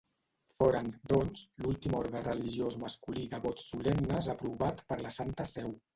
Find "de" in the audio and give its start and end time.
3.35-3.43